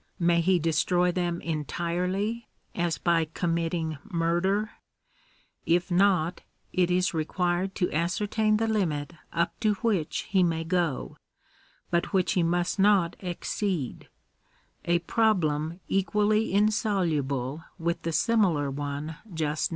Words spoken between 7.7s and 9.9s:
to ascertain the limit up to